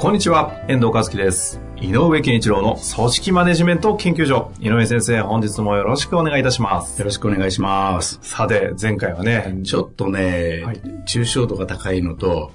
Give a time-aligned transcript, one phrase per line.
[0.00, 1.60] こんにちは、遠藤和樹です。
[1.76, 4.50] 井上健一郎の組織マネジメント研究所。
[4.58, 6.98] 井上先生、本日もよろしくお願いいたします。
[6.98, 8.18] よろしくお願いします。
[8.22, 12.50] さて、前回はね、ちょっとね、はい抽象度が高いのと、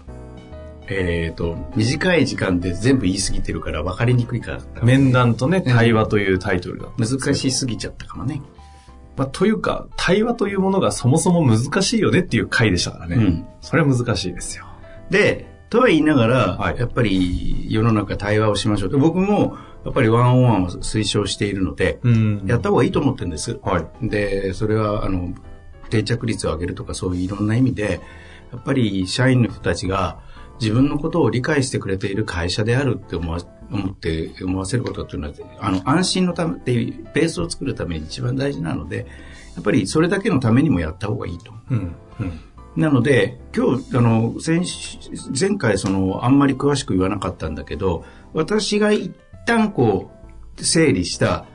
[0.87, 6.87] えっ、と、短い時間で全部言い過ぎてるから分かりにくいから、面談とね、対話というタイトルだ。
[6.97, 8.41] 難しすぎちゃったかもね。
[9.17, 13.17] まあ、というか、対話というものがそもそも難しいよねっていう回でしたからね。
[13.17, 14.65] うんそれは難しいですよ。
[15.11, 18.97] で、とは言いながら、はいやっぱり世の中対話をしましょうと。
[18.97, 23.59] 僕も、やっぱりワンオンワンを推奨しているので、うんやった方がいいと思ってるんです。
[23.63, 24.07] はい。
[24.07, 25.33] で、それは、あの、
[25.89, 28.01] 定着率を上げるとかそういういろんな意味で、
[28.51, 30.19] やっぱり社員の人たちが
[30.59, 33.39] 自分のことを理解してくれている会社であるって思わ
[33.71, 39.07] 思って思わせることっていうのは、あの、安心のためっていうベースを作るために一番大事なので、
[39.55, 41.51] やっぱりそれだけのためにもやった方がいいと。
[41.71, 41.95] うん。
[42.19, 42.39] うん。
[42.75, 44.97] なので、今日、あの、先週
[45.39, 49.13] 前回、その、あんまり詳しく言わなかったんだけど、私が一
[49.45, 50.11] 旦こ
[50.57, 51.45] う、整理した、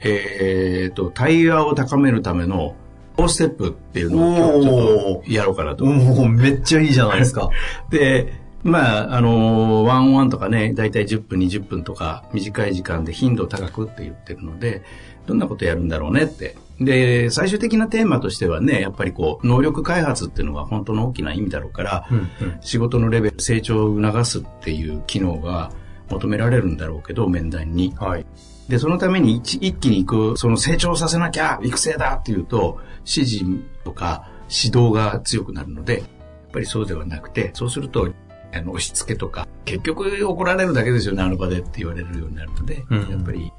[0.00, 2.74] えーと、対話を高めるための、
[3.16, 5.84] 4ステップっていうのをちょっとやろうかなと。
[5.84, 5.88] お
[6.22, 7.50] おめっちゃいいじゃないですか。
[7.90, 8.32] で、
[8.64, 14.82] まあ、あの、ワンワンとかね、だいたい10分、20分とか、短い時間で頻度高くって言ってるので、
[15.26, 16.56] どんなことやるんだろうねって。
[16.80, 22.26] で、最終的なテーマとしてはね、やっぱりこう、能力開発っていうのが本当の大きな意味だろうから、うんうん
[22.60, 25.70] 仕事のレベル、成長を促すっていう機能が
[26.10, 27.94] 求められるんだろうけど、面談に。
[27.96, 28.26] はい。
[28.68, 33.44] で、そのために一一気に行く、その成長させなきゃ、育成だっていうと、指示
[33.84, 36.04] とか指導が強くなるので、やっ
[36.52, 38.10] ぱりそうではなくて、そうすると、
[38.52, 43.52] あの、押し付けとか、結局怒られるだけですよね、あの場でって言われるようになるので、うんやっぱり、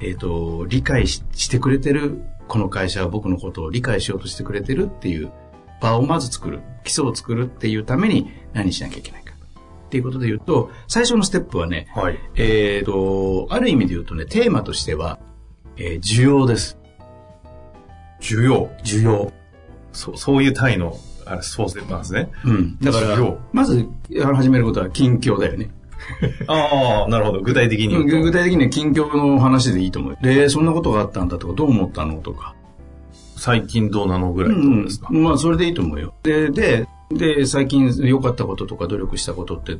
[0.00, 5.32] えっ、と、理解ししてくれてる、この会社は僕のことを理解しようとしてくれてるっていう
[5.80, 9.34] 場をまず作る、基礎を作るっていうために何しなきゃいけないか。
[9.86, 12.18] っていうことで言うと、最初のステップはね、はい。
[12.34, 15.18] えーと、ある意味で言うとね、テーマとしては、
[15.76, 16.78] えー需要です。
[18.20, 18.68] 需要。
[18.82, 19.32] 需要。
[19.92, 22.30] そう、そういう単位の、あれ、そうなんですね。
[22.44, 22.78] うん。
[22.78, 23.88] だからまず
[24.22, 25.70] あの始めることは近況だよね。
[26.46, 27.40] ああ、なるほど。
[27.40, 28.04] 具体的に。
[28.04, 30.18] 具体的には近況の話でいいと思う。
[30.22, 32.54] で、そんなことがあったんだとか、どう思ったのとか。
[33.36, 36.14] 最近どうなのぐらいですか、うんまあ、それでいいと思うよ。
[36.22, 39.76] で、で、で、最近良かったこととか努力したことって、ん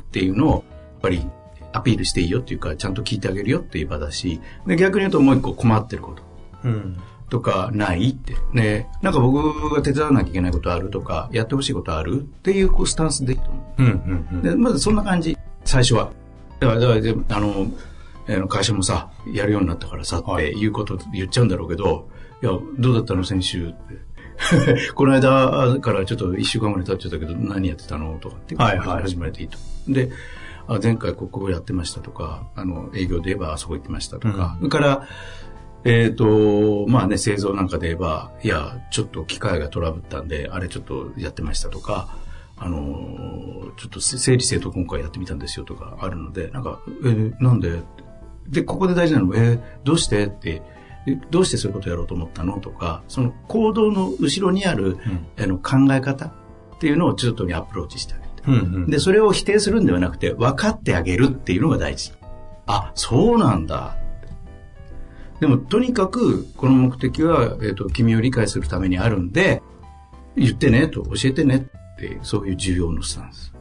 [0.00, 0.62] っていうのを、やっ
[1.02, 1.26] ぱり
[1.72, 6.22] アピールしていいよっていうか、ちゃんと聞いてあげるよっていう場だし、で、逆に言うともう一個困ってること。
[6.64, 6.96] うん。
[7.28, 8.34] とかないって。
[8.52, 14.36] ね、なんか僕が手伝わなきゃいけないことあるとか、やってほしいことあるっていうこうスタンスでいいと思うん、うん、うう。
[14.36, 14.42] ん。
[14.42, 15.36] で、まずそんな感じ、
[15.70, 16.10] 最初は。
[16.58, 22.08] だから、だからであの、会社もさ、やるようになったからさ、っはいていうこと言っちゃうんだろうけど、
[22.42, 24.90] いや、どうだったの先週って。
[24.94, 29.58] この間からちょっと一週間ぐらい経っちゃったけど、何やってたのとかって、はいはい始まれていいと。
[29.86, 30.10] で、
[30.66, 35.06] あ前回ここやってましたとか、あの、営業で言えばあそこ行ってましたとか、それから、
[35.84, 42.08] えっ、と、まあね、製造なんかで言えば、いや、ちょっと機械がトラブったんで、あれちょっとやってましたとか、
[42.60, 47.80] あのーちょっと整理整頓今回やってみたんですよとかあるので、なんか、えーなんで？
[48.48, 50.26] で、ここで大事なのは、えーどうして？
[50.26, 50.62] って、
[51.06, 54.98] えどうしてそういうことやろうと思ったのとか、その行動の後ろにある、
[55.38, 58.30] あの考え方っていうのをちょっとにアプローチしてあげて。
[58.46, 58.90] うん、うん。
[58.90, 62.12] で、それを否定するんではなくて、分かってあげるっていうのが大事。
[62.66, 63.96] あ、そうなんだ。
[65.40, 69.62] でも、とにかく、この目的は、えっ、と、君を理解するためにあるんで、
[70.36, 71.66] 言ってね、と、教えてね
[72.06, 73.52] って、そういう重要のスタンス。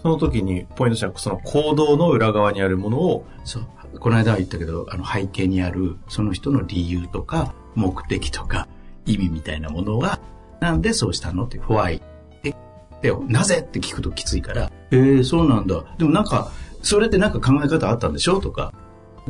[0.00, 3.66] その時に、ポイントとしては、その行動の裏側にあるものを、そう。
[3.98, 8.68] この間は言ったけど、あの、背景にある、その人の理由とか、目的とか、
[9.06, 10.20] 意味みたいなものは、
[10.60, 12.00] なんでそうしたのって、why?
[12.44, 12.54] え、
[13.02, 15.84] で、なぜって聞くときついから、えー、そうなんだ。
[15.98, 16.50] でもなんか、
[16.82, 18.72] それってなんか考え方あったんでしょとか、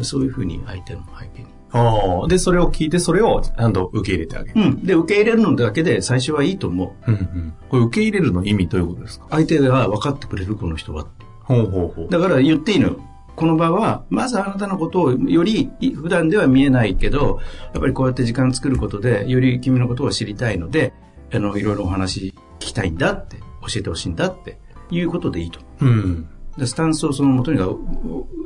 [0.02, 1.51] そういうふうに相手の背景に。
[1.72, 4.60] ああ、で、それを聞いて、それをちゃんと受け入れてあげる。
[4.60, 4.84] うん。
[4.84, 7.10] で、受け入れるのだけで最初はいいと思う。
[7.10, 7.54] うん、うん。
[7.69, 9.26] これ受け入れるの意味どういうことですか？
[9.30, 11.06] 相手が分かってくれる、この人は。
[11.44, 12.08] ほうほうほう。
[12.10, 13.00] だから言っていいのよ。
[13.34, 17.40] この場は、まずあなたのことをより普段では見えないけど、
[17.72, 20.92] やっぱりこうやって時間作ることで、より君のことを知りたいので、
[21.32, 24.58] あの、いろいろお話聞きたいんだって、教えてほしいんだって
[24.90, 25.60] いうことでいいと。
[25.80, 26.28] うん。
[26.58, 27.78] でスタンスをそのもとにかく、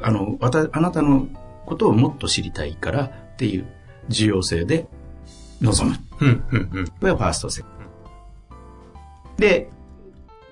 [0.02, 1.26] あの、わた、あなたの
[1.66, 3.66] ことをもっと知りたいからっていう
[4.08, 4.86] 重要性で
[5.60, 5.98] 臨む。
[6.20, 6.44] うん。
[6.50, 6.70] うん。
[6.72, 6.86] うん。
[6.86, 7.70] これがファーストセップ。
[9.42, 9.68] で、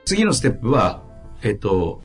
[0.04, 1.02] 次のステップは、
[1.42, 2.02] えっと、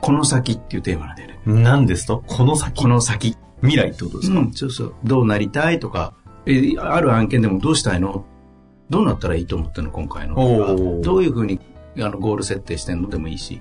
[0.00, 1.40] この先っていうテーマなんだよね。
[1.46, 2.22] 何ですと？
[2.26, 2.82] この先？
[2.82, 3.36] この先。
[3.62, 4.94] 未来ってことですか、うん、そうそう。
[5.04, 6.14] どうなりたいとか、
[6.46, 8.24] えある案件でもどうしたいの？
[8.88, 9.90] どうなったらいいと思ってんの？
[9.90, 11.60] 今回のどういうふうに
[11.98, 13.10] あのゴール設定してんの？
[13.10, 13.60] でもいいし。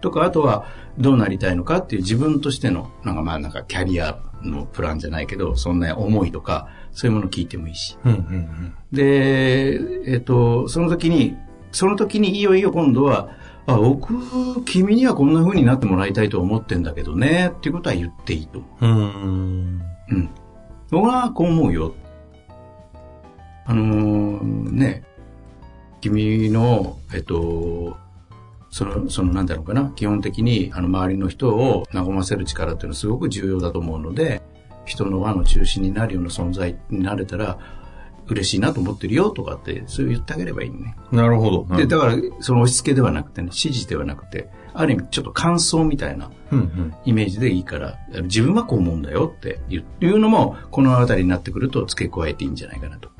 [0.00, 0.66] とか、あとは
[0.98, 7.98] どうなりたいのかっていう自分としての、なんかまあなんかキャリアのプランじゃないけど、そんな思いとか、そういうもの聞いてもいいし。
[8.04, 8.12] うん。
[8.12, 8.74] うん。
[8.92, 9.78] で、
[10.10, 11.36] えっ、と、その時に、
[11.72, 13.30] その時にいよいよ今度は、
[13.66, 14.14] あ、僕、
[14.64, 18.90] 君にはこんな風になってもらいたいと思ってんだけどね、っていうことは言っていいと思うん。
[18.90, 19.82] うん。
[20.10, 20.14] う。
[20.14, 20.30] うん。
[20.90, 21.94] 僕はこう思うよ。
[23.68, 25.02] あのーね、
[26.00, 27.96] 君の、えっと、
[28.70, 34.42] その、そのなんだろうかな、基本的に、あの、周りの人を和ませる力っていうのはすごく重要だと思うので、
[34.84, 37.58] 人の輪の中心になるような存在になれたら、
[38.28, 40.96] 嬉しいなと思ってるよとかって、そう言ってあげればいいね。
[41.12, 41.76] なるほど。
[41.76, 46.58] で、だから、その押し付けではなくてね、指示ではなくて、ある意味ちょっと感想みたいなうん。
[46.58, 46.94] うん。
[47.04, 53.10] イメージでいいから、自分はこう思うんだよって言ういうのも、このあたりになってくると付け加えていいんじゃないかなと。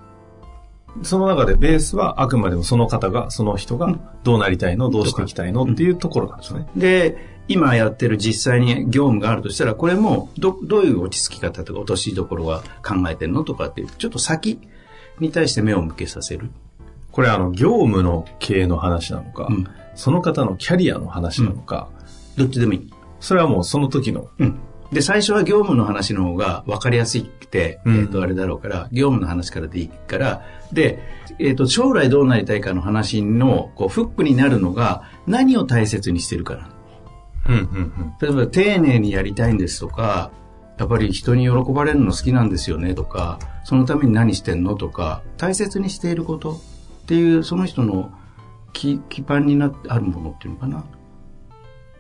[1.03, 6.67] その中でベースはあくまでもその方が、その人がどうなりたいの、どうしていきたいのっていうところなんですね。
[6.77, 14.59] で、今やってる実際に業務があるとしたら、これもど、どういう落ち着き方とか落としどころは考えてんのとかっていう、ちょっと先
[15.21, 16.51] に対して目を向けさせる。
[17.13, 19.67] これあの、業務の経営の話なのか、うん
[19.97, 21.89] その方のキャリアの話なのか、
[22.37, 22.91] どっちでもいい。
[23.19, 24.59] それはもうその時の、うん。
[24.93, 30.43] で、最初は業務の話の方が分かりやすくて、うんえっ、と、あれだろうから、業務の話からでいいから、
[30.73, 30.99] で、
[31.39, 36.71] えっ、と、将来どうなりたいかの話の、こう、フックになるのが、何を大切にしてるかな。
[37.49, 38.15] うんうんうん。
[38.21, 40.31] 例えば、丁寧にやりたいんですとか、
[40.79, 48.13] やっぱり人に喜ばれるの好きなんですよねとか、そのために何してんのとか、大切にしていることっていう、その人の
[48.73, 50.85] 基基盤になってあるものっていうのかな。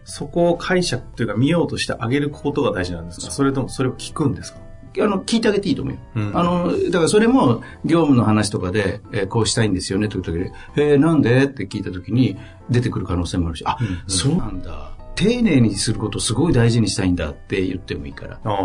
[0.06, 3.30] そこを解釈というか見ようとしてあげることが大事なんですか？
[3.30, 4.60] それともそれを聞くんですか？
[4.98, 6.00] あの、聞いてあげていいと思うよ。
[6.14, 11.44] うんあの、だからそれも業務の話とかで、えーこうしたいんですよねという時で、えーなんで？
[11.44, 12.38] って聞いた時に
[12.70, 14.92] 出てくる可能性もあるし、あ、うんうんそうなんだ。
[15.14, 18.34] 丁寧にすることをすごい大事にしたいんだって言ってもいいから。
[18.34, 18.56] ああ。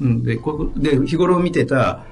[0.00, 2.04] うん、で、こうで、日頃見てた、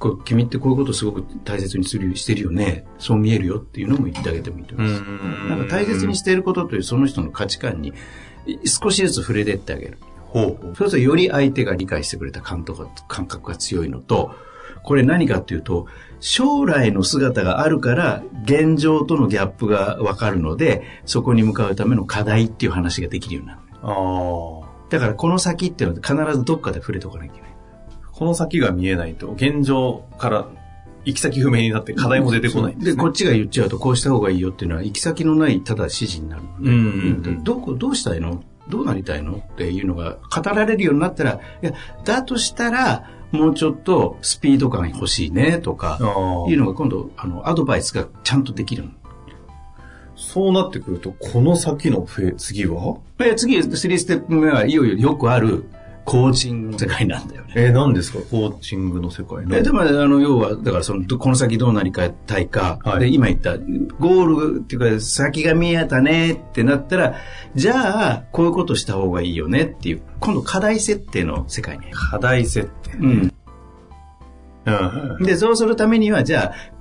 [0.00, 2.86] こう君ってこういうことをすごく大切にするしてるよね。
[2.98, 5.02] そう見えるよっていうのも言ってあげてもいいと思います。
[5.48, 7.92] なんか大切にしていることというその人の価値観に
[8.46, 9.98] い少しずつ触れてってあげる。
[10.24, 10.58] ほう。
[10.62, 14.34] そうするとより相手が理解してくれた感とか感覚が強いのと、
[14.82, 15.86] これ何かっていうと、
[16.20, 23.60] 将来の姿があるから現状とのギャップがわかるので、そこに向かうための課題っていう話ができるようになる。
[23.82, 27.49] あだからこの先っていうのは必ずどっかで触れておかなきゃいけない。
[28.20, 30.46] この先が見えないと、現状から
[31.06, 32.94] 行き先不明になって課題も出てこないんです、ね。
[32.94, 36.74] で、こっちが言っちゃうとこうした方がいいよっていうのは行き先のないただ指示になるうんうん。
[37.24, 38.44] うんどこ、どうしたいの？
[38.68, 39.36] どうなりたいの？
[39.36, 41.72] っていうのが語られるようになったら、いや、
[42.04, 45.98] だとしたら、もうちょっとスピード感欲しいねとか、
[46.46, 48.90] いうのが今度、あの、アドバイスがちゃんとできるの。
[50.14, 52.98] そうなってくると、この先の次は？
[53.16, 55.64] で、次、3ステップ目はいよいよよくある
[56.04, 57.52] コーチングの世界なんだよね。
[57.56, 58.18] えー、何ですか？
[58.30, 59.56] コーチングの世界の。
[59.56, 62.06] えでも、あの、要は、だからその、どこの先どうなりた
[62.38, 63.58] いか、はいで、今言った、
[63.98, 67.14] ゴールっていうか、先が見えたねってなったら、
[67.54, 71.84] じゃあ、こういうことした方がいいよねっていう、今度課題設定の世界に。
[71.92, 72.96] 課題設定。
[72.98, 73.32] うん。
[74.66, 75.24] うん。
[75.24, 76.79] で、そうするためには、じゃあ、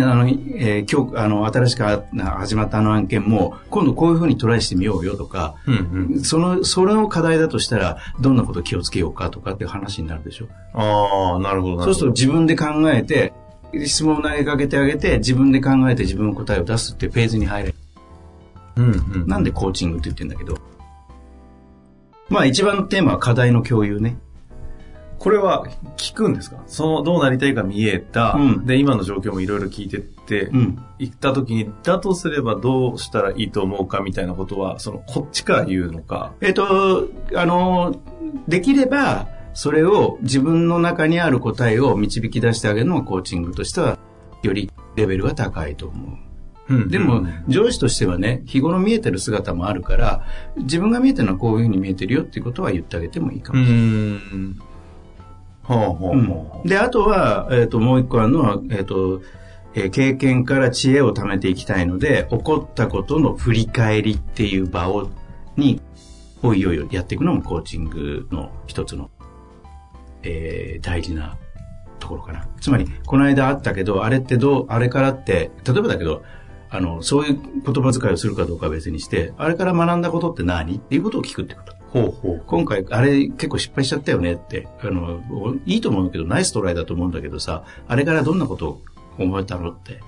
[0.00, 6.20] あの、えー今日、あの、新しく始まったあの案件も、今度こういうふうにトライしてみようよとか、うんうん。
[6.22, 10.48] その、それを課題だとしたら、どんなこと気をつけようかとかって話になるでしょ？
[10.74, 11.84] ああ、なるほどなるほど。
[11.84, 13.32] そうすると自分で考えて、
[13.84, 17.74] 質問を投げかけてあげて、自分で考えて自分の答えを出すっていうページに入れる。
[18.76, 19.26] うんうん。
[19.26, 20.58] なんでコーチングって言ってんだけど。
[22.28, 24.16] まあ一番のテーマは課題の共有ね。
[25.26, 25.66] これは
[25.96, 26.62] 聞くんですか？
[26.68, 28.34] その、どうなりたいか見えた。
[28.34, 30.78] うんで、今の状況もいろいろ聞いてって、うん。
[31.00, 36.32] 行った時に、だとすればどうしたらいいと思うかみたいなことは、その、こっちから言うのか？
[36.40, 38.00] えっ、と、あの、
[38.46, 43.98] できれば、それを自分の中にある答えを導き出してあげるのがコーチングとしては、
[44.44, 46.18] よりレベルが高いと思
[46.68, 46.72] う。
[46.72, 50.24] うんでも、上司としてはね、日頃見えてる姿もあるから、
[50.56, 53.80] 自分が見えてるのはこういうふうに見えてるよっていうことは言ってあげてもいいかうもしれな
[54.52, 54.75] い。
[56.64, 59.20] で、あとは、えっ、と、もう一個あるのは、えっ、と、
[59.74, 65.10] えー経験から知恵を貯めていきたいので、起こったことの振り返りっていう場を、
[65.56, 65.82] に、
[66.42, 69.10] をいよいよやっていくのもコーチングの一つの、
[70.22, 71.36] えー大事な
[71.98, 72.46] ところかな。
[72.60, 76.22] つまり、この間あったけど、あれってどう、あれからって、例えばだけど、
[76.70, 80.76] あの、そういう言葉遣いをするかどうかは別にして、あれから学んだことって何？
[80.76, 81.75] っていうことを聞くってこと。
[82.02, 82.42] ほうほう。
[82.46, 85.20] 今回、あれ結構失敗しちゃったよねって、あの、
[85.64, 88.82] いいと思うけど、ナイストライだと思うんだけどさ、あれからどんなことを
[89.18, 90.00] 思えたのって。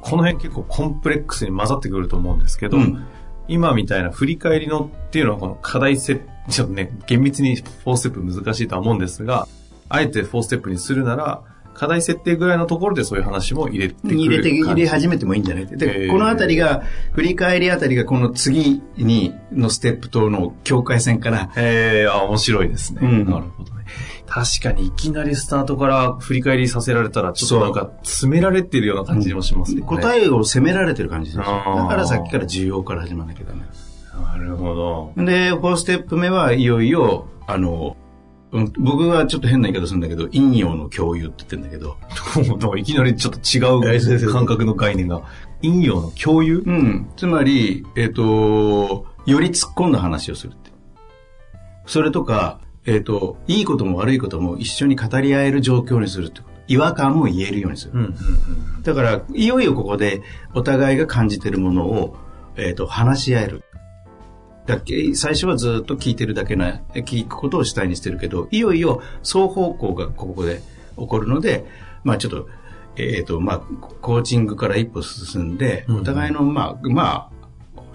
[0.00, 3.06] この辺結構コンプレックスに混ざってくると思うんですけど、うん
[3.46, 9.46] 今みたいな振り返りのっていうのはこの課題設、ちょっとね、厳密に4ステップ難しいとは思うんですが、
[9.88, 11.42] あえて4ステップにするなら、
[11.74, 15.66] 課題設定ぐらいのところでそういう話も入れてくる入れて、入れ始めてもいいんじゃない？
[15.66, 23.00] で、このあたりが、振り返りあたりがこの次に、のステップとの境界線から、ええあ、面白いですね。
[23.02, 23.84] うんなるほどね。
[24.26, 29.82] 確かにいきなりスタートから振り返りさせられたら、ちょっとなんか詰められてるような感じもしますね。
[29.82, 33.60] 答えを責められてる感じですだからさっきから需要から始まらなきゃダメ。
[34.22, 35.24] なるほど。
[35.24, 38.03] で、4ステップ目はいよいよ、あの、うん
[38.78, 41.96] 僕はちょっと変な言い方するんだけど、陰陽の共有って言ってるんだけど、
[42.78, 45.22] いきなりちょっと違う 感覚の概念が、
[45.60, 46.62] 陰陽の共有？
[46.64, 47.06] うん。
[47.16, 50.70] つまり、えっ、と、より突っ込んだ話をするって。
[51.86, 56.54] それとか、えっ、と、いいことも悪いことも一緒に語り合える状況にするってこと。
[56.66, 57.92] 違和感も言えるようにする。
[57.94, 58.14] うんうん
[58.82, 62.16] だから、いよいよここでお互いが感じてるものを、
[62.56, 63.64] えっ、と、話し合える。
[64.66, 65.14] だっけ？
[65.14, 70.62] 最初はずっと聞いてるだけな、聞くことを主体にしてるけど、いよいよ双方向がここで
[70.96, 71.64] 起こるので、
[72.02, 72.48] まあちょっと、
[72.96, 73.58] えっ、と、まあ、
[74.00, 77.30] コーチングから一歩進んで、うんお互いの、まあ、まあ、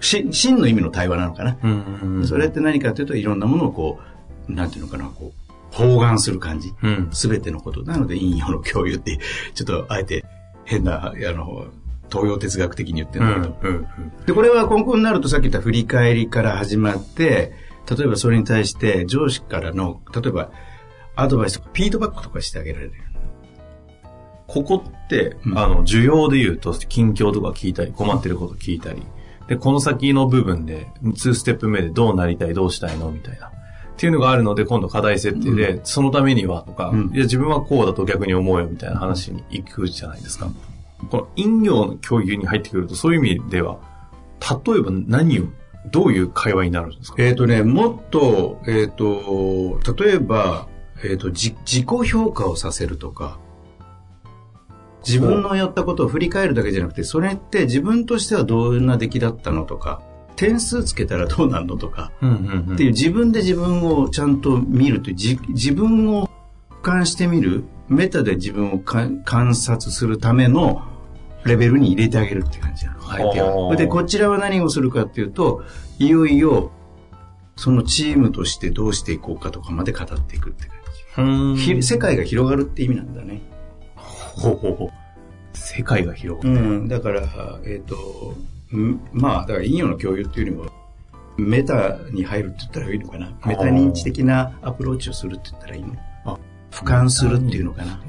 [0.00, 1.56] し真の意味の対話なのかな。
[1.62, 1.70] うん
[2.02, 3.98] うんうんそれって何かというと、いろんなものをこ
[4.48, 6.74] う、なんていうのかな、こう、包含する感じ。
[6.82, 7.08] うん。
[7.12, 7.82] すべてのこと。
[7.82, 9.18] なので、陰陽の共有って、
[9.54, 10.24] ちょっとあえて
[10.64, 11.66] 変な、あの、
[12.10, 13.70] 東洋哲学的に言ってるうんんだけど。
[13.70, 13.86] うん
[14.26, 17.52] で、これは今後になるとさっき言った振り返りから始まって、
[17.90, 20.50] 例えばそれに対して上司からの、例えば
[21.16, 22.92] アドバイスとかフィードバックとかしてあげられる？
[24.46, 29.02] ここって、うんあの、需要で言うと、近況とか聞いたり、困ってること聞いたり、
[29.46, 33.46] で、この先の部分で、2ステップ目でどうなりたい、どうしたいのみたいな。
[33.46, 33.50] っ
[33.96, 40.50] ていうのがあるので、今度課題設定で、そのためにはとか、うんいや、自分はこうだと逆に思うよみたいな話に行くじゃないですか。
[41.08, 43.78] この陰陽の共有に入ってくると、そういう意味では、
[44.40, 45.44] 例えば何を、
[45.90, 47.16] どういう会話になるんですか？
[47.22, 50.68] えっ、とね、もっと、えっ、と、例えば、
[51.02, 53.38] えっ、と、じ自己評価をさせるとか、
[55.06, 60.02] 自分のやったことを振り返るだけじゃなくて、それって自分としてはどんな出来だったのとか、
[60.36, 62.12] 点数つけたらどうなるのとか、
[62.74, 66.28] っていう自分で自分をちゃんと見るという自自分を
[66.82, 70.82] 俯瞰してみるメタで自分をか観察するための
[71.44, 73.02] レベルに入れてあげるって感じなの。
[73.02, 73.76] 相手は。
[73.76, 75.64] でこちらは何をするかっていうと
[75.98, 76.70] いよいよ
[77.56, 80.66] そのチームとしてどうしていこうかとかまで語っていくって
[81.14, 81.56] 感うーん。
[81.56, 83.42] じ、ひ世界が広がるって意味なんだね。
[83.96, 84.90] ほうほうほう。
[85.52, 86.60] 世界が広がる。
[86.60, 86.88] うん。
[86.88, 87.22] だから
[87.64, 88.34] えっ、と
[88.76, 90.70] んまあだから陰陽の共有っていうよりも
[91.36, 93.32] メタに入るって言ったらいいのかな。
[93.46, 95.94] メタ認知的なアプローチをするって言ったらいいの。
[96.24, 96.38] あ
[96.70, 98.00] 俯瞰するっていうのかな。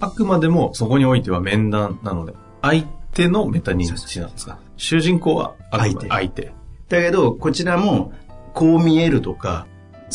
[0.00, 4.58] あくまでもそこにおいては面談なので、相手のメタ認知なんですか？
[4.76, 6.52] 主人公はあくまで相相手。
[6.88, 8.12] だけど、こちらも、
[8.54, 9.66] こう見えるとか、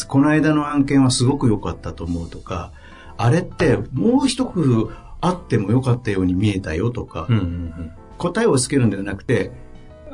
[0.07, 2.73] この間の案件はすごく良かったと思うとか、
[3.17, 9.51] あれってもう一工夫あっても良かったように見えたよとか、うんうん答えをつけるんではなくて、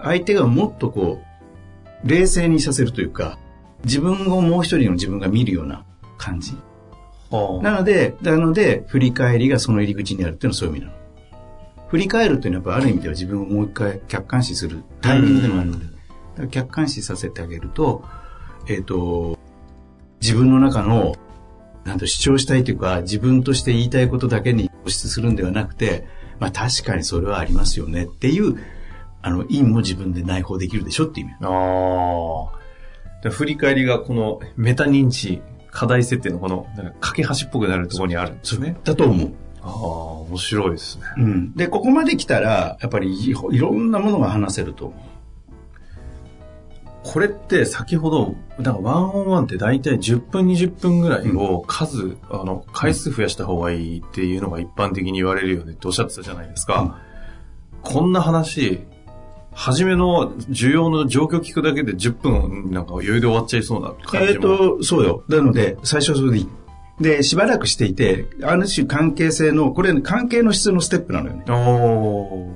[0.01, 1.21] 相手がもっとこ
[2.03, 3.37] う、冷静にさせるというか、
[3.85, 5.85] 自分をもう一人の自分が見るような
[6.17, 6.57] 感じ。
[7.31, 7.63] うん。
[7.63, 11.01] なので、なので、振り返りがその入り口にあるっていうのはそういう意味なの。
[11.87, 15.85] 振り返るっていうのはやっぱある意味では自分をもう一回客観視するタイミングでもあるので、
[16.37, 18.03] だ客観視させてあげると、
[18.67, 19.37] えっ、と、
[20.21, 21.15] 自分の中の、
[21.83, 26.07] なんと主張したいというか、自分として言いたいことだけに固執するんではなくて、
[26.39, 28.57] まあ確かにそれはありますよねっていう、
[29.21, 31.35] あの、因も自分で内包できるでしょっていう意味。
[31.41, 32.61] ああ。
[33.23, 38.77] で振り返りがこのメタ認知、課題設定のこの、なんか架け橋っぽくなるところにあるんですね。
[38.83, 39.33] だと思う。
[39.63, 41.05] ああ、面白いですね。
[41.17, 41.53] うん。
[41.55, 45.11] で、ここまで来たら、やっぱりいいろんなものが話せると思う。
[47.03, 56.99] これって先ほど、だからワンオンワンって大体10分20分ぐらいを数、あの、回数増やした方がいいっていうのが一般的に言われるよねっておっしゃってたじゃないですか。
[57.81, 58.81] こんな話、
[59.53, 64.57] 初めの需要の状況聞くだけで10分なんか余裕で終わっちゃいそうな感えっ、じも。
[64.57, 65.23] と、そうよ。
[65.27, 66.49] なので、最初はそれでいい。
[67.01, 71.43] で、しばらくしていて、ある種関係性の、これ、関係の質のステップなのよね。
[71.49, 72.49] お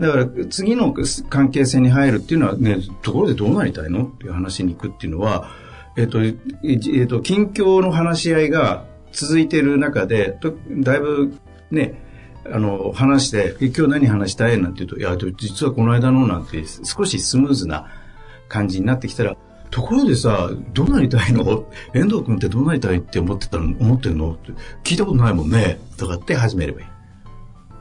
[0.00, 0.92] だから、次の
[1.28, 4.04] 関係性に入るっていうのはね、ところでどうなりたいの？
[4.04, 5.50] っていう話に行くっていうのは、
[5.96, 11.34] えっ、と、えっ、と、近況の話し合いが続いている中で、とだいぶ
[11.70, 12.02] ね、
[12.52, 14.60] あの、話して、今日何話したい？
[14.60, 17.86] なんて言うと、いや、実はこの間のなんて少しスムーズな
[18.48, 19.36] 感じになってきたら、
[19.70, 21.64] ところでさ、どうなりたいの？
[21.94, 23.74] 遠藤君ってどうなりたいって思ってたの？
[23.80, 24.32] 思ってるの？
[24.32, 24.52] って
[24.84, 25.80] 聞いたことないもんね。
[25.96, 26.86] とかって始めればいい。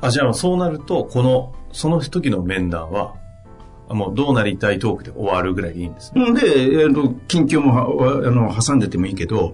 [0.01, 3.15] あ、じゃあそうなると、この、その時の面談は、
[3.93, 6.33] もうどうなりたいトークで終わるぐらいでいいんですね。
[6.33, 9.53] で、えー、近況もあの挟んでてもいいけど、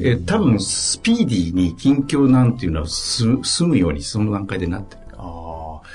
[0.00, 5.02] えー、多分スピーディーに近況なんていうのはす済むようにその段階でなってる。
[5.16, 5.86] ああ。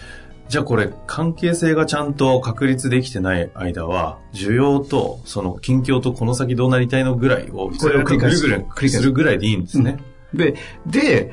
[0.49, 8.47] じゃあこれ関係性がちゃんと確立できてない間は、需要とその近況とこの先どうなりたいのぐらいを、これを繰り返す。
[8.47, 9.99] 繰り返するぐらいでいいんですね。
[10.33, 10.55] うん、で、
[10.87, 11.31] で、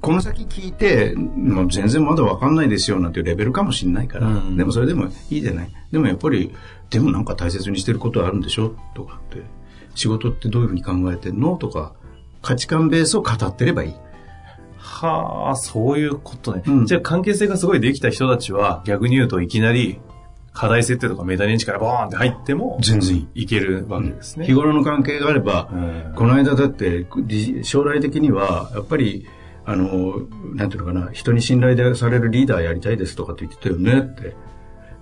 [0.00, 5.70] この先聞いて、もう全然まだわかんないですよなんていうレベルかもしれないから、うん、でもそれでもいいじゃない。
[5.90, 6.54] でもやっぱり、
[6.90, 9.42] でもなんか大切にしてることはあるんでしょとかって、
[9.94, 11.94] 仕事ってどういうふうに考えてんのとか、
[12.42, 13.94] 価値観ベースを語ってればいい。
[14.78, 16.62] はあ、そういうことね。
[16.66, 19.98] うん、じゃあ関係性がすごいできた人たちは、逆に言うといきなり、
[20.52, 24.46] 課題設定とかメタ認知からボーンって入っても、全然いけるわけですね。
[24.46, 25.68] 日頃の関係があれば、
[26.14, 27.06] この間だって、
[27.64, 29.26] 将来的には、やっぱり、
[29.66, 30.20] あの、
[30.54, 34.36] なんていうのかな、人に信頼されるリーダーやりたいですとかって言ってたよねって。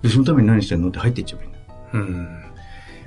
[0.02, 1.58] で、そのために何してんのって入っていっちゃえばいいんだ。
[1.94, 2.42] うん。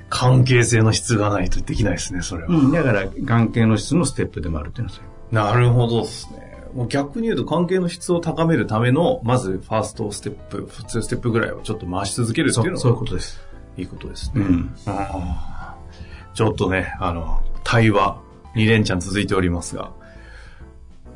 [0.08, 2.48] 関係性の質がないとできないですね、それは。
[2.48, 6.46] うん、だから関係の質のステップでもあるっていうのはなるほどですね。
[6.74, 12.78] もう逆に言うと関係の質を高めるための、まずファーストステップ、普通ステップぐらいをちょっと回し続けるっていうのは。
[12.78, 13.40] そういうことです。
[13.76, 14.42] いいことですね。
[14.42, 14.74] うん、
[16.34, 18.20] ちょっとね、あの、対話、
[18.54, 19.90] 2連チャン続いておりますが、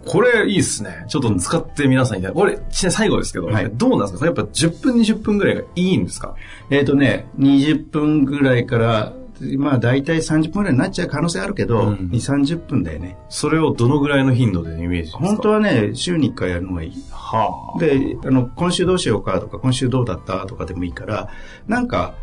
[0.06, 1.04] これいいっすね。
[1.08, 4.26] ちょっと使って皆さんに、これ、最後ですけど、はい、どうなんですか？
[4.26, 6.34] やっぱ10分、20分ぐらいがいいんですか？
[6.70, 9.12] えっ、ー、とね、20分ぐらいから、
[9.58, 13.16] まあ大体30分ぐらいになっちゃう可能性あるけど、うん、2、30分だよね。
[13.28, 15.18] それをどのぐらいの頻度でイメージですか？
[15.18, 16.92] 本当はね、週に1回やるのがいい。
[17.10, 17.78] はあ。
[17.78, 21.28] で、あの、今週どうしようかとか、今週どうだったとかでもいいから、
[21.68, 22.14] なんか、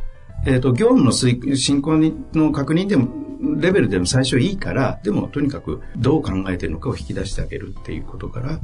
[0.46, 1.98] えっ、ー、と、業務の進行
[2.34, 3.10] の確認でも、
[3.60, 8.60] レベルでも最初いいから、でもとにかくどう考えてるのかを引き出してあげるっていうことから、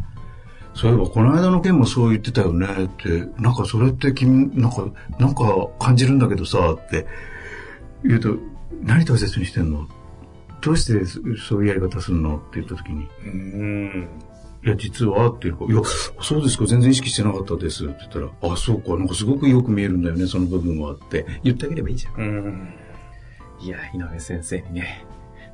[0.74, 4.88] そういえばこの間の件もそう言ってたよねって、なんかそれって君、なんか、
[5.20, 7.06] なんか感じるんだけどさ、って
[8.04, 8.38] 言うと、
[8.82, 9.88] 何大切にしてんの？
[10.62, 11.06] どうして
[11.38, 12.38] そういうやり方するの？
[12.38, 14.08] って言った時に、うん。
[14.65, 15.82] いや、実は、っていうか、いや、
[16.21, 22.13] そうですか、全然意識してなかったです、って言ったら、あ、そうか、なんかすごくよく見えるんだよね、その部分は、って言ってあげればいいじゃん。
[22.15, 22.73] うん。
[23.62, 25.06] いや、井上先生にね、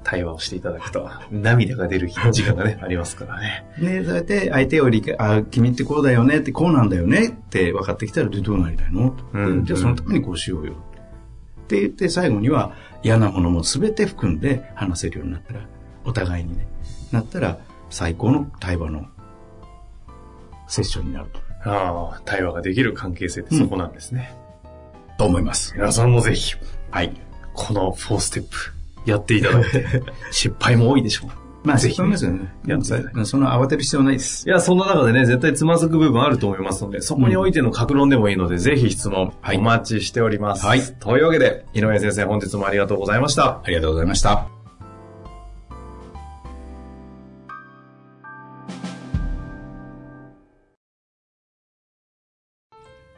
[0.03, 3.65] 対話をしていただくと、涙が出る時間がね、 ありますからね。
[3.79, 10.73] ねそうやって相手を理解、あ、君ってこうだよねって、こうなんだよねって分かってきたら、どうなりたいの、うん、じゃあそのためにこうしようよ。
[10.73, 15.61] って言って最後には嫌なものも全て含んで話せるようになったら、
[16.05, 16.67] お互いにね、
[17.11, 19.05] なったら、最高の対話の
[20.67, 21.39] セッションになると。
[21.69, 24.33] ああ、対話ができる関係性ってそこなんですね。
[25.09, 25.73] うん、と思います。
[25.75, 26.55] 皆さんもぜひ、
[26.91, 27.13] はい、
[27.53, 28.57] この4ステップ
[29.05, 29.85] やっていただいて、
[30.31, 31.31] 失敗も多いでしょう。
[31.63, 32.09] まあ、ぜひ、ね。
[32.11, 32.53] ですよね。
[32.65, 34.47] やってその慌てる必要ないです。
[34.47, 40.65] いや、そんな中でね、絶対つまずく部分あると思いますので、そこにおいての格論でもいいので、うん、ぜひ質問、お待ちしております。
[40.65, 40.81] はい。
[40.99, 43.61] というわけで、井上先生、本日もありがとうございました。
[43.63, 44.58] ありがとうございました。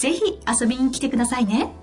[0.00, 1.74] ぜひ遊びに来てくださいね。